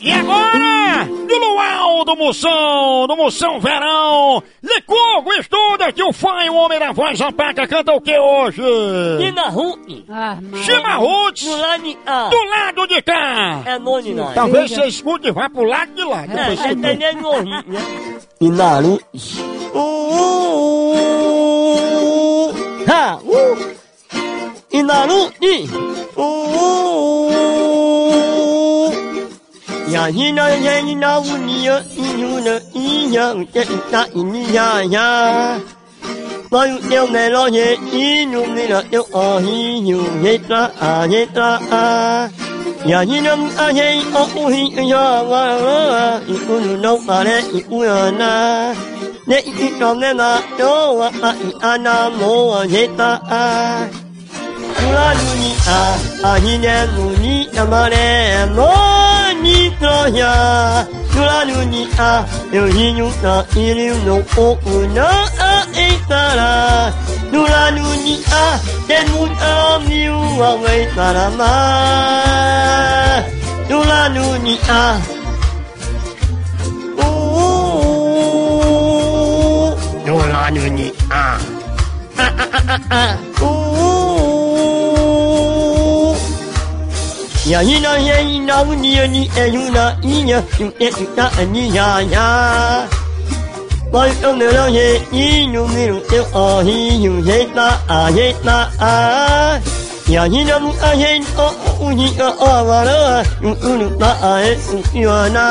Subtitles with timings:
[0.00, 6.48] E agora, no luau do Moção, do Moção Verão, Licurgo estuda que o fã e
[6.50, 8.62] o homem da voz apaga canta o que hoje?
[9.20, 10.04] Chimarrute.
[10.08, 11.46] Ah, Chimarrute.
[11.46, 13.60] Do lado, do lado de cá.
[13.64, 14.32] É noni, não.
[14.34, 16.22] Talvez você escute e vá pro lado de lá.
[16.26, 17.66] É, é tenendo
[18.40, 19.00] Inaru.
[22.78, 23.40] Inaru.
[24.70, 25.32] Inaru.
[29.90, 35.60] 呀咿那呀咿那乌尼呀咿哟那咿呀乌这咿那咿尼呀呀，
[36.50, 42.30] 那有鸟没了耶咿哟没了鸟啊咿哟耶啦啊耶啦啊，
[42.84, 48.74] 呀咿那乌啊耶哦乌咿呀哇啊，咿乌噜那啊嘞咿乌呀那，
[49.24, 53.88] 那咿那那那哟啊啊咿啊那摩啊耶啦啊。
[54.80, 55.78] Kula luni a,
[56.22, 58.97] a hine muni amare mo.
[59.42, 60.34] Nitoya,
[61.14, 65.08] Tulanunia, Euhinuta, Ilino, Okuna,
[65.78, 66.92] Eitara,
[67.30, 68.42] Tulanunia,
[68.88, 71.52] Denmut Amniu, Awaitarama,
[73.68, 74.80] Tulanunia.
[80.08, 80.92] Tulanunia.
[81.12, 81.38] Ah,
[82.18, 83.67] ah, ah, ah, ah.
[87.50, 92.24] ညာဟိနာယေဟိနာဝနိယနိအယုနာဤညာယုတေတုတအနိယာယာ
[93.92, 94.66] ဘောတုံနေရော
[95.10, 98.94] ဟိဤနုမီရုတေအောဟိယုဟေတာအာဟေတာအာ
[100.10, 102.08] ညာဟိနာမူအဟိနောဥဟိ
[102.40, 105.46] အောဝါရောယုဥနုတအာဟေစုယောနာ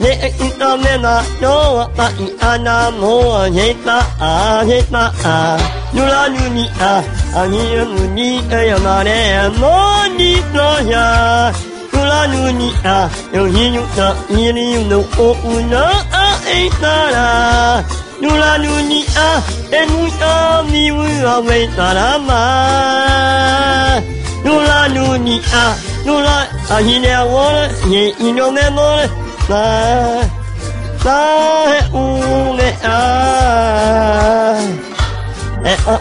[0.00, 5.58] 你一到你那哟，把你安那莫你那啊你那啊，
[5.92, 7.02] 努拉努尼啊，
[7.34, 11.52] 啊你努尼哎呀嘛嘞，莫你那呀。
[11.92, 17.84] 努拉努尼啊，有你有那，你里有那，我有那啊哎那啦。
[18.20, 24.00] 努拉努尼啊，哎努啊，你我啊为那啦嘛。
[24.44, 25.74] 努拉努尼啊，
[26.06, 26.30] 努拉
[26.70, 29.27] 啊，你俩我了，你你俩没我了。